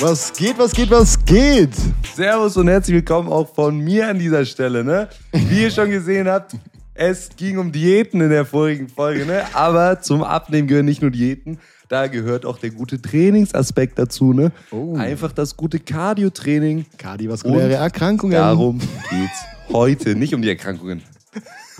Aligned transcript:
Was 0.00 0.32
geht, 0.32 0.58
was 0.58 0.72
geht, 0.72 0.90
was 0.90 1.24
geht? 1.24 1.70
Servus 2.14 2.56
und 2.56 2.68
herzlich 2.68 2.96
willkommen 2.96 3.28
auch 3.28 3.54
von 3.54 3.78
mir 3.78 4.08
an 4.08 4.18
dieser 4.18 4.44
Stelle. 4.44 4.82
Ne? 4.82 5.08
Wie 5.32 5.62
ihr 5.62 5.70
schon 5.70 5.88
gesehen 5.90 6.28
habt, 6.28 6.56
es 6.94 7.28
ging 7.36 7.58
um 7.58 7.70
Diäten 7.70 8.20
in 8.20 8.30
der 8.30 8.44
vorigen 8.44 8.88
Folge. 8.88 9.24
Ne? 9.24 9.44
Aber 9.54 10.00
zum 10.00 10.24
Abnehmen 10.24 10.66
gehören 10.66 10.86
nicht 10.86 11.00
nur 11.00 11.10
Diäten, 11.10 11.58
da 11.88 12.08
gehört 12.08 12.44
auch 12.44 12.58
der 12.58 12.70
gute 12.70 13.00
Trainingsaspekt 13.00 13.98
dazu. 13.98 14.32
Ne? 14.32 14.50
Oh. 14.72 14.96
Einfach 14.96 15.32
das 15.32 15.56
gute 15.56 15.78
Cardio-Training. 15.78 16.86
Kardiovaskuläre 16.98 17.66
Und 17.66 17.72
Erkrankungen. 17.72 18.36
Darum 18.36 18.78
geht's 18.78 19.44
heute. 19.72 20.16
Nicht 20.16 20.34
um 20.34 20.42
die 20.42 20.48
Erkrankungen. 20.48 21.02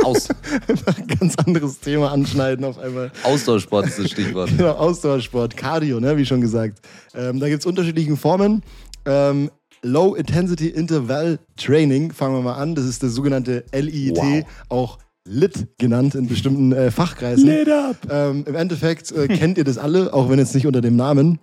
Aus 0.05 0.29
Ein 0.30 1.07
ganz 1.18 1.36
anderes 1.36 1.80
Thema 1.80 2.12
anschneiden 2.12 2.64
auf 2.64 2.79
einmal. 2.79 3.11
Ausdauersport 3.23 3.86
ist 3.86 3.98
das 3.98 4.11
Stichwort. 4.11 4.50
Genau, 4.57 4.73
Ausdauersport, 4.73 5.57
Cardio, 5.57 6.00
ne, 6.00 6.16
wie 6.16 6.27
schon 6.27 6.41
gesagt. 6.41 6.80
Ähm, 7.14 7.40
da 7.40 7.49
gibt 7.49 7.61
es 7.61 7.67
unterschiedliche 7.67 8.17
Formen. 8.17 8.62
Ähm, 9.07 9.50
Low 9.82 10.14
Intensity 10.14 10.68
Interval 10.68 11.39
Training, 11.57 12.11
fangen 12.12 12.35
wir 12.36 12.43
mal 12.43 12.54
an. 12.54 12.75
Das 12.75 12.85
ist 12.85 13.03
das 13.03 13.12
sogenannte 13.12 13.64
LIT, 13.72 14.17
Wow. 14.17 14.45
auch 14.71 14.98
LIT 15.26 15.68
genannt 15.79 16.14
in 16.14 16.26
bestimmten 16.26 16.73
äh, 16.73 16.90
Fachkreisen. 16.90 17.46
Lit 17.46 17.68
up. 17.68 17.96
Ähm, 18.11 18.45
Im 18.46 18.54
Endeffekt 18.54 19.12
äh, 19.12 19.29
kennt 19.29 19.59
ihr 19.59 19.64
das 19.64 19.79
alle, 19.79 20.12
auch 20.14 20.29
wenn 20.31 20.39
jetzt 20.39 20.54
nicht 20.54 20.67
unter 20.67 20.81
dem 20.81 20.96
Namen. 20.96 21.39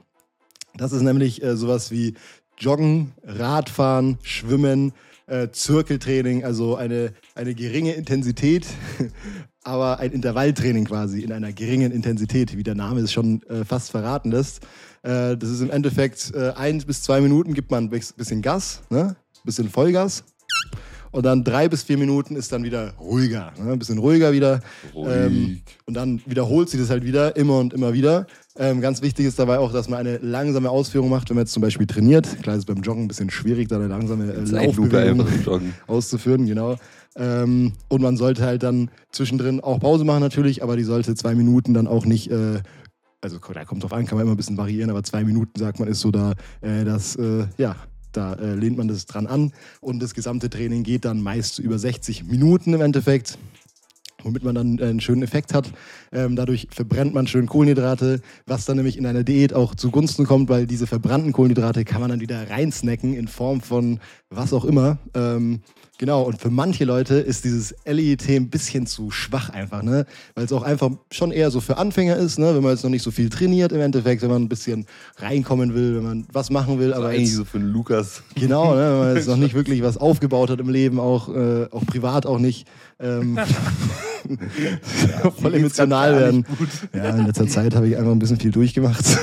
Das 0.76 0.91
ist 0.91 1.02
nämlich 1.02 1.44
äh, 1.44 1.55
sowas 1.55 1.91
wie 1.91 2.16
Joggen, 2.58 3.12
Radfahren, 3.24 4.18
Schwimmen, 4.24 4.94
äh, 5.28 5.50
Zirkeltraining, 5.52 6.44
also 6.44 6.76
eine, 6.76 7.14
eine 7.36 7.54
geringe 7.56 7.94
Intensität, 7.94 8.66
aber 9.64 10.00
ein 10.00 10.12
Intervalltraining 10.12 10.86
quasi 10.86 11.22
in 11.22 11.32
einer 11.32 11.54
geringen 11.54 11.92
Intensität, 11.92 12.58
wie 12.58 12.64
der 12.64 12.76
Name 12.76 13.02
es 13.02 13.12
schon 13.14 13.42
äh, 13.44 13.64
fast 13.66 13.92
verraten 13.92 14.32
lässt. 14.32 14.64
Äh, 15.04 15.38
das 15.38 15.50
ist 15.50 15.62
im 15.62 15.70
Endeffekt 15.72 16.32
äh, 16.36 16.52
ein 16.56 16.80
bis 16.80 17.04
zwei 17.04 17.22
Minuten 17.22 17.54
gibt 17.54 17.72
man 17.72 17.86
ein 17.86 17.90
bis- 17.90 18.13
bisschen 18.13 18.41
Gas, 18.41 18.82
ne? 18.90 19.16
bisschen 19.44 19.70
Vollgas. 19.70 20.24
Und 21.12 21.26
dann 21.26 21.44
drei 21.44 21.68
bis 21.68 21.84
vier 21.84 21.98
Minuten 21.98 22.38
ist 22.38 22.54
dann 22.54 22.63
wieder 22.63 22.94
ruhiger, 22.94 23.52
ne? 23.60 23.74
ein 23.74 23.80
bisschen 23.80 23.98
ruhiger 23.98 24.32
wieder. 24.32 24.62
Ruhig. 24.94 25.13
Ähm, 25.13 25.62
und 25.85 25.94
dann 25.96 26.22
wiederholt 26.26 26.70
sich 26.70 26.80
das 26.80 26.90
halt 26.90 27.04
wieder, 27.04 27.35
immer 27.35 27.58
und 27.60 27.74
immer 27.74 27.94
wieder. 27.94 28.28
Ähm, 28.57 28.82
ganz 28.82 29.02
wichtig 29.02 29.26
ist 29.26 29.40
dabei 29.40 29.60
auch, 29.60 29.71
dass 29.71 29.88
man 29.88 29.99
eine 29.99 30.18
langsame 30.18 30.70
Ausführung 30.70 31.10
macht, 31.10 31.30
wenn 31.30 31.35
man 31.35 31.44
jetzt 31.44 31.54
zum 31.54 31.62
Beispiel 31.62 31.88
trainiert. 31.88 32.41
Klar 32.41 32.57
ist 32.57 32.66
beim 32.66 32.82
Joggen 32.82 33.04
ein 33.04 33.07
bisschen 33.07 33.30
schwierig, 33.30 33.70
da 33.70 33.77
eine 33.77 33.88
langsame 33.88 34.34
äh, 34.34 34.44
Laufbewegung 34.44 35.26
auszuführen, 35.88 36.46
genau. 36.46 36.76
Ähm, 37.16 37.74
und 37.88 38.02
man 38.02 38.18
sollte 38.18 38.44
halt 38.44 38.63
dann 38.63 38.90
zwischendrin 39.12 39.62
auch 39.62 39.79
Pause 39.79 40.04
machen 40.04 40.22
natürlich, 40.22 40.63
aber 40.63 40.76
die 40.76 40.84
sollte 40.84 41.16
zwei 41.16 41.34
Minuten 41.34 41.74
dann 41.74 41.88
auch 41.88 42.05
nicht, 42.05 42.29
äh, 42.29 42.62
also 43.22 43.40
da 43.54 43.66
kommt 43.66 43.84
drauf 43.84 43.94
an, 43.94 44.05
kann 44.05 44.18
man 44.18 44.26
immer 44.26 44.34
ein 44.34 44.38
bisschen 44.38 44.57
variieren, 44.57 44.90
aber 44.90 45.04
zwei 45.04 45.24
Minuten 45.24 45.57
sagt 45.57 45.79
man 45.79 45.88
ist 45.88 46.02
so 46.02 46.12
da, 46.12 46.34
äh, 46.62 46.84
dass, 46.84 47.16
äh, 47.16 47.46
ja, 47.57 47.76
da 48.12 48.34
äh, 48.34 48.55
lehnt 48.55 48.77
man 48.77 48.90
das 48.90 49.05
dran 49.05 49.27
an 49.27 49.54
und 49.79 50.02
das 50.02 50.13
gesamte 50.13 50.49
Training 50.49 50.84
geht 50.84 51.05
dann 51.05 51.22
meist 51.22 51.60
über 51.60 51.79
60 51.79 52.26
Minuten 52.26 52.74
im 52.74 52.82
Endeffekt 52.82 53.38
womit 54.24 54.44
man 54.44 54.55
dann 54.55 54.80
äh, 54.80 54.86
einen 54.86 55.02
schönen 55.02 55.22
Effekt 55.22 55.54
hat. 55.54 55.72
Ähm, 56.12 56.36
dadurch 56.36 56.68
verbrennt 56.72 57.14
man 57.14 57.27
schön 57.27 57.46
Kohlenhydrate, 57.46 58.22
was 58.46 58.66
dann 58.66 58.78
nämlich 58.78 58.98
in 58.98 59.05
einer 59.05 59.24
Diät 59.24 59.54
auch 59.54 59.76
zugunsten 59.76 60.26
kommt, 60.26 60.50
weil 60.50 60.66
diese 60.66 60.88
verbrannten 60.88 61.34
Kohlenhydrate 61.34 61.86
kann 61.86 62.02
man 62.02 62.10
dann 62.10 62.22
wieder 62.22 62.50
reinsnacken 62.50 63.13
in 63.13 63.28
Form 63.28 63.62
von 63.62 64.00
was 64.30 64.53
auch 64.53 64.66
immer. 64.66 64.97
Ähm, 65.13 65.59
genau, 65.97 66.24
und 66.24 66.40
für 66.41 66.50
manche 66.50 66.86
Leute 66.86 67.16
ist 67.16 67.44
dieses 67.44 67.75
LET 67.86 68.30
ein 68.30 68.50
bisschen 68.50 68.88
zu 68.88 69.12
schwach 69.12 69.50
einfach, 69.50 69.84
ne? 69.84 70.06
weil 70.35 70.46
es 70.46 70.53
auch 70.53 70.63
einfach 70.63 70.91
schon 71.12 71.31
eher 71.31 71.52
so 71.52 71.59
für 71.59 71.78
Anfänger 71.78 72.16
ist, 72.16 72.40
ne? 72.40 72.56
wenn 72.56 72.63
man 72.63 72.72
jetzt 72.72 72.84
noch 72.84 72.90
nicht 72.90 73.03
so 73.03 73.12
viel 73.12 73.30
trainiert 73.30 73.74
im 73.74 73.81
Endeffekt, 73.81 74.22
wenn 74.22 74.30
man 74.30 74.41
ein 74.44 74.50
bisschen 74.50 74.85
reinkommen 75.18 75.74
will, 75.74 75.97
wenn 75.97 76.03
man 76.03 76.25
was 76.31 76.50
machen 76.50 76.80
will. 76.80 76.94
Aber 76.94 77.02
aber 77.02 77.09
eigentlich 77.09 77.30
jetzt, 77.30 77.38
so 77.38 77.46
für 77.46 77.58
einen 77.58 77.72
Lukas. 77.72 78.24
Genau, 78.35 78.75
ne, 78.75 78.81
wenn 78.81 79.00
man 79.00 79.16
jetzt 79.16 79.28
noch 79.28 79.35
nicht 79.38 79.53
wirklich 79.53 79.81
was 79.81 79.97
aufgebaut 79.97 80.50
hat 80.50 80.59
im 80.59 80.69
Leben, 80.69 81.00
auch, 81.00 81.30
äh, 81.30 81.68
auch 81.72 81.85
privat 81.85 82.25
auch 82.25 82.40
nicht. 82.40 82.68
Ähm, 83.00 83.38
voll 85.40 85.52
Mir 85.52 85.62
geht's 85.62 85.80
emotional 85.80 86.19
werden. 86.19 86.46
Ja, 86.94 87.09
in 87.09 87.25
letzter 87.25 87.47
Zeit 87.47 87.75
habe 87.75 87.88
ich 87.88 87.97
einfach 87.97 88.12
ein 88.12 88.19
bisschen 88.19 88.40
viel 88.40 88.52
durchgemacht. 88.52 89.03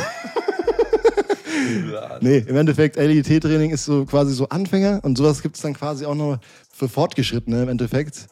nee, 2.20 2.38
im 2.38 2.56
Endeffekt, 2.56 2.96
LIT-Training 2.96 3.70
ist 3.70 3.84
so 3.84 4.04
quasi 4.04 4.34
so 4.34 4.48
Anfänger 4.48 5.00
und 5.02 5.18
sowas 5.18 5.42
gibt 5.42 5.56
es 5.56 5.62
dann 5.62 5.74
quasi 5.74 6.06
auch 6.06 6.14
noch 6.14 6.38
für 6.72 6.88
Fortgeschrittene 6.88 7.62
im 7.62 7.68
Endeffekt. 7.68 8.26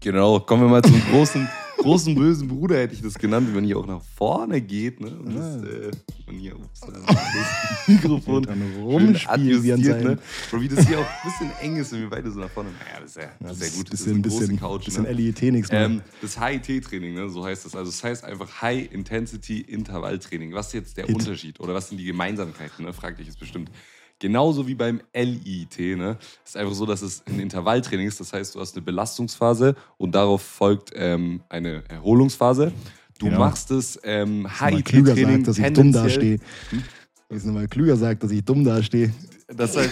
Genau, 0.00 0.40
kommen 0.40 0.62
wir 0.62 0.68
mal 0.68 0.82
zum 0.82 1.00
großen, 1.10 1.48
großen 1.78 2.14
bösen 2.14 2.48
Bruder, 2.48 2.76
hätte 2.78 2.94
ich 2.94 3.02
das 3.02 3.14
genannt, 3.14 3.46
wenn 3.48 3.54
man 3.56 3.64
hier 3.64 3.76
auch 3.78 3.86
nach 3.86 4.00
vorne 4.16 4.60
geht. 4.60 5.00
Ne? 5.00 5.08
Und 5.08 5.34
das, 5.34 5.56
äh, 5.62 5.90
man 6.26 6.36
hier, 6.36 6.56
ups, 6.56 6.80
das 6.80 6.88
Mikrofon 7.88 8.44
seinem- 9.92 10.04
ne? 10.04 10.18
Bro, 10.50 10.60
wie 10.62 10.68
das 10.68 10.86
hier 10.86 10.98
auch 10.98 11.04
ein 11.04 11.30
bisschen 11.30 11.50
eng 11.60 11.76
ist 11.76 11.92
und 11.92 12.00
wir 12.00 12.10
beide 12.10 12.30
so 12.30 12.40
nach 12.40 12.50
vorne. 12.50 12.70
Naja, 12.70 13.00
das 13.00 13.10
ist 13.10 13.16
ja, 13.22 13.30
das 13.40 13.60
ist 13.60 13.62
ja 13.72 13.76
gut. 13.78 13.92
Das 13.92 14.00
ist 14.00 14.06
Bisschen, 14.06 14.12
eine 14.14 14.22
bisschen, 14.22 14.58
Couch. 14.60 14.84
bisschen 14.84 15.02
ne? 15.04 15.12
LIT 15.12 15.42
nichts 15.42 15.70
mehr. 15.70 15.84
Ähm, 15.86 16.00
das 16.22 16.38
HIT-Training, 16.38 17.14
ne, 17.14 17.28
so 17.28 17.44
heißt 17.44 17.64
das. 17.64 17.74
Also 17.76 17.90
das 17.90 18.02
heißt 18.02 18.24
einfach 18.24 18.62
High 18.62 18.92
Intensity 18.92 19.60
Intervalltraining. 19.60 20.52
Was 20.52 20.68
ist 20.68 20.72
jetzt 20.74 20.96
der 20.96 21.06
Hit. 21.06 21.16
Unterschied 21.16 21.60
oder 21.60 21.74
was 21.74 21.88
sind 21.88 21.98
die 21.98 22.04
Gemeinsamkeiten? 22.04 22.84
Ne? 22.84 22.92
Fragt 22.92 23.18
dich 23.18 23.26
jetzt 23.26 23.38
bestimmt. 23.40 23.70
Genauso 24.20 24.66
wie 24.66 24.74
beim 24.74 25.00
LIT. 25.14 25.78
Ne? 25.98 26.16
Es 26.44 26.50
ist 26.50 26.56
einfach 26.56 26.74
so, 26.74 26.86
dass 26.86 27.02
es 27.02 27.22
ein 27.26 27.40
Intervalltraining 27.40 28.06
ist. 28.06 28.20
Das 28.20 28.32
heißt, 28.32 28.54
du 28.54 28.60
hast 28.60 28.74
eine 28.76 28.82
Belastungsphase 28.82 29.74
und 29.98 30.14
darauf 30.14 30.42
folgt 30.42 30.92
ähm, 30.94 31.42
eine 31.48 31.82
Erholungsphase. 31.88 32.72
Du 33.18 33.26
Genau. 33.26 33.38
machst 33.40 33.70
es 33.70 33.98
ähm, 34.02 34.46
HIT-Training 34.58 35.44
dass 35.44 35.58
ich 35.58 35.72
dumm 35.72 35.92
dastehe. 35.92 36.38
Jetzt 37.30 37.46
nochmal 37.46 37.68
Klüger 37.68 37.96
sagt, 37.96 38.22
dass 38.22 38.30
ich 38.30 38.44
dumm 38.44 38.64
dastehe. 38.64 39.12
Das 39.48 39.76
heißt, 39.76 39.90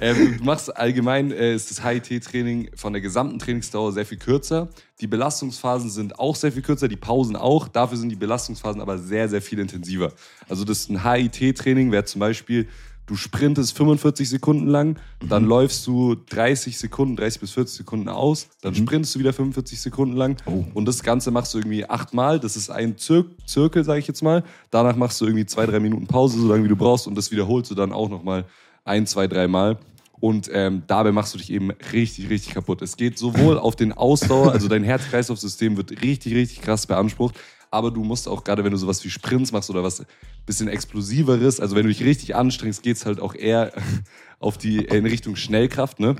ähm, 0.00 0.38
du 0.38 0.44
machst 0.44 0.74
allgemein, 0.76 1.30
äh, 1.32 1.54
ist 1.54 1.70
das 1.70 1.84
HIT-Training 1.84 2.70
von 2.76 2.92
der 2.92 3.02
gesamten 3.02 3.38
Trainingsdauer 3.38 3.92
sehr 3.92 4.06
viel 4.06 4.18
kürzer. 4.18 4.68
Die 5.00 5.06
Belastungsphasen 5.06 5.90
sind 5.90 6.18
auch 6.18 6.36
sehr 6.36 6.52
viel 6.52 6.62
kürzer, 6.62 6.88
die 6.88 6.96
Pausen 6.96 7.36
auch. 7.36 7.68
Dafür 7.68 7.98
sind 7.98 8.08
die 8.10 8.16
Belastungsphasen 8.16 8.80
aber 8.80 8.98
sehr, 8.98 9.28
sehr 9.28 9.42
viel 9.42 9.58
intensiver. 9.58 10.12
Also 10.48 10.64
das 10.64 10.80
ist 10.80 10.90
ein 10.90 11.02
HIT-Training 11.04 11.92
wäre 11.92 12.04
zum 12.04 12.20
Beispiel, 12.20 12.68
du 13.06 13.16
sprintest 13.16 13.74
45 13.76 14.28
Sekunden 14.28 14.66
lang, 14.66 14.98
dann 15.26 15.46
läufst 15.46 15.86
du 15.86 16.14
30 16.14 16.76
Sekunden, 16.78 17.16
30 17.16 17.40
bis 17.40 17.52
40 17.52 17.76
Sekunden 17.78 18.08
aus, 18.10 18.48
dann 18.60 18.74
sprintest 18.74 19.14
du 19.14 19.18
wieder 19.18 19.32
45 19.32 19.80
Sekunden 19.80 20.14
lang 20.14 20.36
Oh. 20.44 20.64
und 20.74 20.84
das 20.86 21.02
Ganze 21.02 21.30
machst 21.30 21.54
du 21.54 21.58
irgendwie 21.58 21.88
achtmal. 21.88 22.38
Das 22.38 22.54
ist 22.54 22.68
ein 22.70 22.98
Zir 22.98 23.24
Zirkel, 23.46 23.82
sage 23.82 24.00
ich 24.00 24.06
jetzt 24.06 24.22
mal. 24.22 24.44
Danach 24.70 24.94
machst 24.94 25.20
du 25.20 25.24
irgendwie 25.24 25.46
zwei, 25.46 25.64
drei 25.64 25.80
Minuten 25.80 26.06
Pause, 26.06 26.38
so 26.38 26.48
lange 26.48 26.64
wie 26.64 26.68
du 26.68 26.76
brauchst 26.76 27.06
und 27.06 27.14
das 27.14 27.30
wiederholst 27.30 27.70
du 27.70 27.74
dann 27.74 27.92
auch 27.92 28.10
nochmal 28.10 28.44
ein, 28.84 29.06
zwei, 29.06 29.26
dreimal. 29.26 29.78
Und 30.20 30.50
ähm, 30.52 30.82
dabei 30.86 31.12
machst 31.12 31.34
du 31.34 31.38
dich 31.38 31.52
eben 31.52 31.70
richtig, 31.70 32.28
richtig 32.28 32.54
kaputt. 32.54 32.82
Es 32.82 32.96
geht 32.96 33.18
sowohl 33.18 33.58
auf 33.58 33.76
den 33.76 33.92
Ausdauer, 33.92 34.52
also 34.52 34.66
dein 34.66 34.82
Herz-Kreislauf-System 34.82 35.76
wird 35.76 36.02
richtig, 36.02 36.34
richtig 36.34 36.60
krass 36.62 36.86
beansprucht. 36.86 37.36
Aber 37.70 37.90
du 37.90 38.02
musst 38.02 38.26
auch, 38.26 38.44
gerade 38.44 38.64
wenn 38.64 38.72
du 38.72 38.78
sowas 38.78 39.04
wie 39.04 39.10
Sprints 39.10 39.52
machst 39.52 39.70
oder 39.70 39.82
was 39.82 40.04
bisschen 40.46 40.68
explosiveres, 40.68 41.60
also 41.60 41.76
wenn 41.76 41.82
du 41.82 41.90
dich 41.90 42.02
richtig 42.02 42.34
anstrengst, 42.34 42.82
geht 42.82 42.96
es 42.96 43.06
halt 43.06 43.20
auch 43.20 43.34
eher 43.34 43.72
auf 44.40 44.58
die, 44.58 44.78
in 44.78 45.06
Richtung 45.06 45.36
Schnellkraft, 45.36 46.00
ne? 46.00 46.16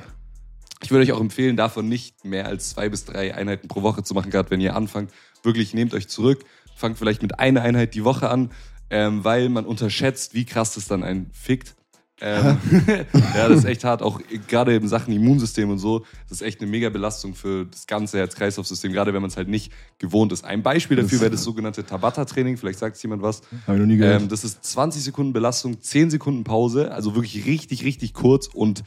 Ich 0.81 0.93
würde 0.93 1.05
euch 1.05 1.13
auch 1.13 1.21
empfehlen, 1.21 1.57
davon 1.57 1.89
nicht 1.89 2.25
mehr 2.25 2.47
als 2.47 2.71
zwei 2.71 2.89
bis 2.89 3.05
drei 3.05 3.35
Einheiten 3.35 3.67
pro 3.67 3.83
Woche 3.83 4.05
zu 4.05 4.15
machen, 4.15 4.31
gerade 4.31 4.51
wenn 4.51 4.61
ihr 4.61 4.77
anfangt. 4.77 5.11
Wirklich 5.43 5.75
nehmt 5.75 5.93
euch 5.93 6.07
zurück, 6.07 6.45
fangt 6.77 6.99
vielleicht 6.99 7.21
mit 7.21 7.41
einer 7.41 7.63
Einheit 7.63 7.95
die 7.95 8.05
Woche 8.05 8.31
an, 8.31 8.53
ähm, 8.91 9.25
weil 9.25 9.49
man 9.49 9.67
unterschätzt, 9.67 10.35
wie 10.35 10.45
krass 10.45 10.75
das 10.75 10.87
dann 10.87 11.03
einen 11.03 11.31
fickt. 11.33 11.75
Ähm, 12.21 12.59
ja, 13.35 13.49
das 13.49 13.59
ist 13.59 13.65
echt 13.65 13.85
hart, 13.85 14.03
auch 14.03 14.21
gerade 14.49 14.75
in 14.75 14.89
Sachen 14.89 15.13
Immunsystem 15.13 15.71
und 15.71 15.79
so. 15.79 16.05
Das 16.29 16.41
ist 16.41 16.43
echt 16.43 16.61
eine 16.61 16.71
mega 16.71 16.89
Belastung 16.89 17.35
für 17.35 17.67
das 17.67 17.87
ganze 17.87 18.19
Herz-Kreislauf-System, 18.19 18.93
gerade 18.93 19.15
wenn 19.15 19.23
man 19.23 19.31
es 19.31 19.37
halt 19.37 19.49
nicht 19.49 19.73
gewohnt 19.99 20.33
ist. 20.33 20.45
Ein 20.45 20.63
Beispiel 20.63 20.97
dafür 20.97 21.21
wäre 21.21 21.31
das 21.31 21.45
sogenannte 21.45 21.85
Tabata-Training, 21.85 22.57
vielleicht 22.57 22.79
sagt 22.79 22.97
es 22.97 23.03
jemand 23.03 23.23
was. 23.23 23.43
Habe 23.67 23.77
ich 23.77 23.81
noch 23.81 23.87
nie 23.87 23.97
gehört. 23.97 24.23
Ähm, 24.23 24.29
das 24.29 24.45
ist 24.45 24.65
20 24.65 25.03
Sekunden 25.03 25.33
Belastung, 25.33 25.81
10 25.81 26.11
Sekunden 26.11 26.45
Pause, 26.45 26.93
also 26.93 27.15
wirklich 27.15 27.47
richtig, 27.47 27.85
richtig 27.85 28.15
kurz 28.15 28.49
und 28.49 28.83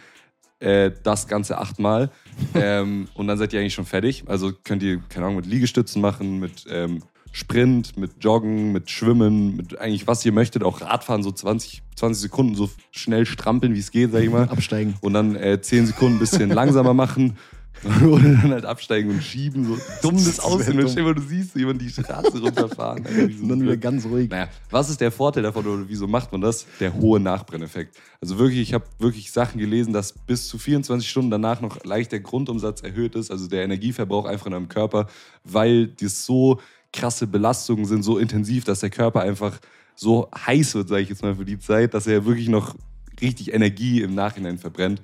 äh, 0.60 0.92
das 1.04 1.28
Ganze 1.28 1.58
achtmal. 1.58 2.12
ähm, 2.54 3.08
und 3.14 3.28
dann 3.28 3.38
seid 3.38 3.54
ihr 3.54 3.60
eigentlich 3.60 3.74
schon 3.74 3.86
fertig. 3.86 4.24
Also 4.28 4.52
könnt 4.64 4.84
ihr, 4.84 5.00
keine 5.10 5.26
Ahnung, 5.26 5.38
mit 5.38 5.46
Liegestützen 5.46 6.02
machen, 6.02 6.40
mit 6.40 6.66
ähm, 6.70 7.02
Sprint, 7.32 7.98
mit 7.98 8.24
Joggen, 8.24 8.72
mit 8.72 8.90
Schwimmen, 8.90 9.56
mit 9.56 9.80
eigentlich 9.80 10.08
was 10.08 10.26
ihr 10.26 10.32
möchtet. 10.32 10.64
Auch 10.64 10.82
Radfahren, 10.82 11.24
so 11.24 11.32
20, 11.32 11.82
20 11.96 12.22
Sekunden 12.22 12.56
so 12.56 12.70
schnell 12.92 13.26
strampeln, 13.26 13.74
wie 13.74 13.80
es 13.80 13.92
geht, 13.92 14.12
sag 14.12 14.24
ich 14.24 14.30
mal. 14.30 14.50
Absteigen. 14.50 14.96
Und 15.02 15.14
dann 15.14 15.36
äh, 15.36 15.62
10 15.62 15.88
Sekunden 15.88 16.18
ein 16.18 16.20
bisschen 16.20 16.50
langsamer 16.54 16.94
machen. 16.94 17.38
Oder 18.06 18.22
dann 18.22 18.52
halt 18.52 18.66
absteigen 18.66 19.10
und 19.10 19.24
schieben. 19.24 19.66
So 19.66 19.78
dumm 20.02 20.16
das 20.16 20.38
wär 20.38 20.46
aussehen. 20.46 20.78
dumm. 20.78 20.88
Stell 20.90 21.04
mal, 21.04 21.16
du 21.16 21.22
siehst 21.22 21.56
jemand 21.56 21.82
die 21.82 21.90
Straße 21.90 22.40
runterfahren. 22.40 23.06
Alter, 23.06 23.24
Und 23.24 23.50
dann 23.50 23.62
wieder 23.62 23.78
ganz 23.78 24.06
ruhig. 24.06 24.30
Naja, 24.30 24.50
was 24.70 24.90
ist 24.90 25.02
der 25.02 25.12
Vorteil 25.12 25.44
davon 25.44 25.66
oder 25.66 25.84
wieso 25.88 26.08
macht 26.08 26.32
man 26.32 26.42
das? 26.42 26.68
Der 26.80 26.94
hohe 26.94 27.20
Nachbrenneffekt. 27.20 27.98
Also 28.20 28.38
wirklich, 28.38 28.62
ich 28.62 28.74
habe 28.74 28.86
wirklich 29.00 29.32
Sachen 29.32 29.60
gelesen, 29.60 29.94
dass 29.94 30.14
bis 30.14 30.48
zu 30.48 30.60
24 30.60 31.10
Stunden 31.10 31.32
danach 31.32 31.62
noch 31.62 31.84
leicht 31.84 32.12
der 32.12 32.20
Grundumsatz 32.20 32.82
erhöht 32.82 33.16
ist, 33.16 33.32
also 33.32 33.48
der 33.48 33.64
Energieverbrauch 33.64 34.26
einfach 34.26 34.46
in 34.46 34.52
deinem 34.52 34.70
Körper, 34.70 35.08
weil 35.44 35.88
das 35.88 36.26
so 36.26 36.60
krasse 36.94 37.28
Belastungen 37.28 37.86
sind, 37.86 38.04
so 38.04 38.18
intensiv, 38.18 38.64
dass 38.64 38.82
der 38.82 38.90
Körper 38.90 39.22
einfach 39.22 39.60
so 39.96 40.30
heiß 40.36 40.76
wird, 40.76 40.90
sage 40.90 41.04
ich 41.04 41.10
jetzt 41.10 41.22
mal, 41.22 41.36
für 41.36 41.46
die 41.46 41.60
Zeit, 41.60 41.94
dass 41.94 42.08
er 42.08 42.26
wirklich 42.26 42.50
noch 42.50 42.76
richtig 43.22 43.54
Energie 43.54 44.02
im 44.02 44.16
Nachhinein 44.16 44.58
verbrennt. 44.58 45.02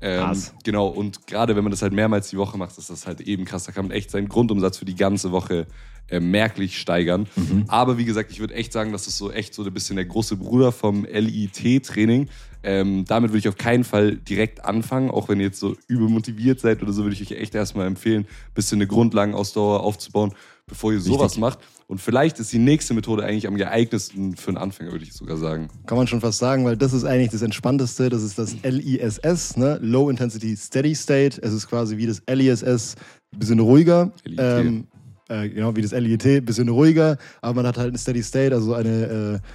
Ähm, 0.00 0.20
Krass. 0.20 0.54
genau, 0.64 0.86
und 0.86 1.26
gerade 1.26 1.56
wenn 1.56 1.64
man 1.64 1.72
das 1.72 1.82
halt 1.82 1.92
mehrmals 1.92 2.30
die 2.30 2.36
Woche 2.36 2.56
macht, 2.56 2.78
ist 2.78 2.88
das 2.88 3.06
halt 3.06 3.20
eben 3.20 3.44
krass. 3.44 3.64
Da 3.64 3.72
kann 3.72 3.86
man 3.86 3.96
echt 3.96 4.10
seinen 4.10 4.28
Grundumsatz 4.28 4.78
für 4.78 4.84
die 4.84 4.94
ganze 4.94 5.32
Woche 5.32 5.66
äh, 6.08 6.20
merklich 6.20 6.78
steigern. 6.78 7.26
Aber 7.66 7.98
wie 7.98 8.04
gesagt, 8.04 8.30
ich 8.30 8.40
würde 8.40 8.54
echt 8.54 8.72
sagen, 8.72 8.92
das 8.92 9.06
ist 9.06 9.18
so 9.18 9.30
echt 9.30 9.54
so 9.54 9.64
ein 9.64 9.74
bisschen 9.74 9.96
der 9.96 10.06
große 10.06 10.36
Bruder 10.36 10.72
vom 10.72 11.04
LIT-Training. 11.04 12.28
Ähm, 12.62 13.04
damit 13.06 13.30
würde 13.30 13.38
ich 13.38 13.48
auf 13.48 13.56
keinen 13.56 13.84
Fall 13.84 14.16
direkt 14.16 14.64
anfangen, 14.64 15.10
auch 15.10 15.28
wenn 15.28 15.38
ihr 15.38 15.46
jetzt 15.46 15.60
so 15.60 15.76
übermotiviert 15.86 16.60
seid 16.60 16.82
oder 16.82 16.92
so, 16.92 17.02
würde 17.02 17.14
ich 17.14 17.22
euch 17.22 17.38
echt 17.38 17.54
erstmal 17.54 17.86
empfehlen, 17.86 18.22
ein 18.22 18.54
bisschen 18.54 18.78
eine 18.78 18.86
Grundlagenausdauer 18.86 19.80
aufzubauen, 19.80 20.32
bevor 20.68 20.92
ihr 20.92 21.00
sowas 21.00 21.32
Richtig. 21.32 21.40
macht. 21.40 21.58
Und 21.86 22.00
vielleicht 22.00 22.38
ist 22.38 22.52
die 22.52 22.58
nächste 22.58 22.94
Methode 22.94 23.24
eigentlich 23.24 23.48
am 23.48 23.56
geeignetsten 23.56 24.36
für 24.36 24.48
einen 24.48 24.58
Anfänger, 24.58 24.92
würde 24.92 25.04
ich 25.04 25.14
sogar 25.14 25.36
sagen. 25.38 25.68
Kann 25.86 25.96
man 25.96 26.06
schon 26.06 26.20
fast 26.20 26.38
sagen, 26.38 26.64
weil 26.64 26.76
das 26.76 26.92
ist 26.92 27.04
eigentlich 27.04 27.30
das 27.30 27.42
Entspannteste. 27.42 28.10
Das 28.10 28.22
ist 28.22 28.38
das 28.38 28.56
LISS, 28.62 29.56
ne? 29.56 29.78
Low 29.80 30.10
Intensity 30.10 30.54
Steady 30.56 30.94
State. 30.94 31.40
Es 31.42 31.52
ist 31.52 31.68
quasi 31.68 31.96
wie 31.96 32.06
das 32.06 32.22
LISS, 32.28 32.94
ein 33.32 33.38
bisschen 33.38 33.58
ruhiger. 33.58 34.12
LIT. 34.24 34.38
Ähm, 34.40 34.86
äh, 35.28 35.48
genau, 35.48 35.74
wie 35.74 35.82
das 35.82 35.92
LIT, 35.92 36.26
ein 36.26 36.44
bisschen 36.44 36.68
ruhiger. 36.68 37.16
Aber 37.40 37.54
man 37.54 37.66
hat 37.66 37.78
halt 37.78 37.88
eine 37.88 37.98
Steady 37.98 38.22
State, 38.22 38.54
also 38.54 38.74
eine. 38.74 39.40
Äh, 39.42 39.48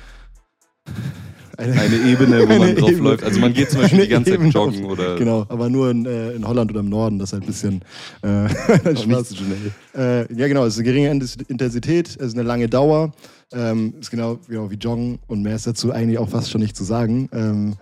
Eine 1.58 1.96
Ebene, 1.96 2.42
wo 2.42 2.46
man 2.48 2.62
Eine 2.62 2.76
drauf 2.76 2.90
Ebene. 2.90 3.10
läuft. 3.10 3.24
Also 3.24 3.40
man 3.40 3.54
geht 3.54 3.70
zum 3.72 3.82
Beispiel 3.82 4.00
Eine 4.00 4.08
die 4.08 4.14
ganze 4.14 4.34
Ebene 4.34 4.50
Zeit 4.50 4.56
joggen 4.56 4.86
oder 4.86 5.16
Genau, 5.16 5.46
aber 5.50 5.70
nur 5.70 5.92
in, 5.92 6.06
äh, 6.06 6.32
in 6.32 6.48
Holland 6.48 6.72
oder 6.72 6.80
im 6.80 6.90
Norden, 6.90 7.20
das 7.20 7.30
ist 7.30 7.34
halt 7.34 7.44
ein 7.44 7.48
bisschen. 7.48 7.82
Äh, 8.24 8.44
nicht 8.92 9.04
Spaß. 9.04 9.30
so 9.30 9.36
schnell. 9.36 9.72
Äh, 9.96 10.34
ja, 10.34 10.48
genau, 10.48 10.66
es 10.66 10.74
ist 10.74 10.80
eine 10.80 10.86
geringe 10.86 11.10
Intensität, 11.48 12.10
es 12.10 12.16
ist 12.28 12.34
eine 12.34 12.44
lange 12.44 12.68
Dauer. 12.68 13.12
Ähm, 13.52 13.94
ist 14.00 14.10
genau, 14.10 14.40
genau 14.48 14.72
wie 14.72 14.76
Joggen 14.76 15.20
und 15.28 15.44
mehr 15.44 15.56
ist 15.56 15.68
dazu 15.68 15.92
eigentlich 15.92 16.18
auch 16.18 16.30
fast 16.30 16.50
schon 16.50 16.62
nicht 16.62 16.76
zu 16.76 16.84
sagen. 16.84 17.30
Ähm, 17.34 17.76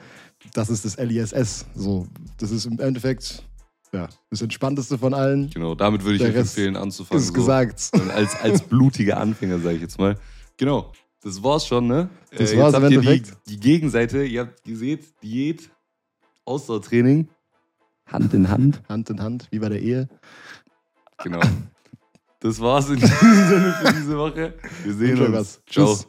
das 0.54 0.70
ist 0.70 0.84
das 0.86 0.98
LISS. 0.98 1.66
So, 1.76 2.08
das 2.38 2.52
ist 2.52 2.66
im 2.66 2.80
Endeffekt 2.80 3.44
ja, 3.94 4.08
das 4.30 4.42
Entspannteste 4.42 4.98
von 4.98 5.14
allen. 5.14 5.50
Genau, 5.50 5.76
damit 5.76 6.04
würde 6.04 6.16
ich 6.16 6.24
euch 6.24 6.36
empfehlen, 6.36 6.76
anzufangen. 6.76 7.22
Ist 7.22 7.28
so. 7.28 7.34
gesagt. 7.34 7.92
Als, 8.16 8.36
als 8.42 8.62
blutiger 8.62 9.18
Anfänger, 9.18 9.60
sage 9.60 9.76
ich 9.76 9.82
jetzt 9.82 10.00
mal. 10.00 10.18
Genau, 10.58 10.92
das 11.24 11.42
war's 11.44 11.66
schon, 11.68 11.88
ne? 11.88 12.10
Das 12.36 12.52
Äh, 12.52 12.58
war's 12.60 12.74
jetzt 12.74 12.78
im 12.80 12.84
habt 12.84 12.92
ihr 12.94 13.02
die, 13.02 13.08
Endeffekt. 13.08 13.48
die 13.50 13.60
Gegenseite, 13.60 14.24
ihr 14.24 14.42
habt 14.42 14.64
gesehen, 14.64 15.00
Diät, 15.24 15.70
Ausdauertraining, 16.46 17.30
Hand 18.08 18.34
in 18.34 18.50
Hand. 18.50 18.82
Hand 18.90 19.10
in 19.10 19.22
Hand, 19.22 19.48
wie 19.52 19.60
bei 19.60 19.70
der 19.70 19.80
Ehe. 19.82 20.10
Genau. 21.24 21.40
Das 22.40 22.60
war's 22.60 22.90
in 22.90 22.96
diesem 22.96 23.18
Sinne 23.18 23.76
für 23.82 23.94
diese 23.94 24.18
Woche. 24.18 24.54
Wir 24.84 24.94
sehen 24.96 25.22
uns. 25.22 25.32
was. 25.32 25.62
Ciao. 25.70 25.96
Tschüss. 25.96 26.08